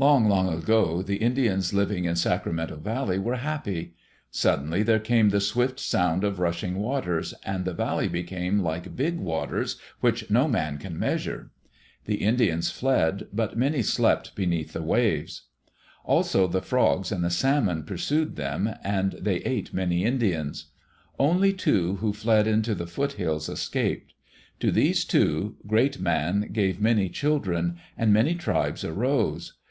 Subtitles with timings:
[0.00, 3.94] Long, long ago the Indians living in Sacramento Valley were happy.
[4.30, 9.18] Suddenly there came the swift sound of rushing waters, and the valley became like Big
[9.18, 11.50] Waters, which no man can measure.
[12.04, 15.48] The Indians fled, but many slept beneath the waves.
[16.04, 20.66] Also the frogs and the salmon pursued them and they ate many Indians.
[21.18, 24.14] Only two who fled into the foothills escaped.
[24.60, 29.54] To these two, Great Man gave many children, and many tribes arose.